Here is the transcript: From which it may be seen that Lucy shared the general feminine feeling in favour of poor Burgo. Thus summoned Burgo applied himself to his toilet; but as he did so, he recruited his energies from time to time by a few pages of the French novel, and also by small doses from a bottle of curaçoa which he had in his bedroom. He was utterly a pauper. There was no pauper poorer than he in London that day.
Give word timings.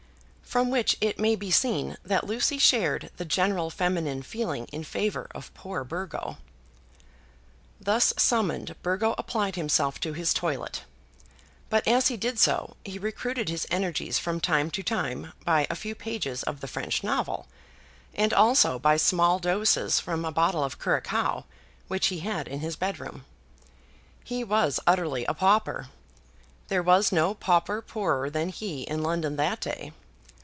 From 0.43 0.69
which 0.69 0.97
it 0.99 1.17
may 1.17 1.37
be 1.37 1.49
seen 1.49 1.95
that 2.03 2.25
Lucy 2.25 2.57
shared 2.57 3.09
the 3.15 3.23
general 3.23 3.69
feminine 3.69 4.21
feeling 4.21 4.65
in 4.65 4.83
favour 4.83 5.29
of 5.33 5.53
poor 5.53 5.85
Burgo. 5.85 6.39
Thus 7.79 8.13
summoned 8.17 8.75
Burgo 8.83 9.15
applied 9.17 9.55
himself 9.55 9.97
to 10.01 10.11
his 10.11 10.33
toilet; 10.33 10.83
but 11.69 11.87
as 11.87 12.09
he 12.09 12.17
did 12.17 12.37
so, 12.37 12.75
he 12.83 12.99
recruited 12.99 13.47
his 13.47 13.65
energies 13.71 14.19
from 14.19 14.41
time 14.41 14.69
to 14.71 14.83
time 14.83 15.31
by 15.45 15.67
a 15.69 15.75
few 15.75 15.95
pages 15.95 16.43
of 16.43 16.59
the 16.59 16.67
French 16.67 17.01
novel, 17.01 17.47
and 18.13 18.33
also 18.33 18.77
by 18.77 18.97
small 18.97 19.39
doses 19.39 20.01
from 20.01 20.25
a 20.25 20.33
bottle 20.33 20.65
of 20.65 20.77
curaçoa 20.77 21.45
which 21.87 22.07
he 22.07 22.19
had 22.19 22.49
in 22.49 22.59
his 22.59 22.75
bedroom. 22.75 23.23
He 24.21 24.43
was 24.43 24.81
utterly 24.85 25.23
a 25.23 25.33
pauper. 25.33 25.87
There 26.67 26.83
was 26.83 27.13
no 27.13 27.35
pauper 27.35 27.81
poorer 27.81 28.29
than 28.29 28.49
he 28.49 28.81
in 28.81 29.01
London 29.01 29.37
that 29.37 29.61
day. 29.61 29.93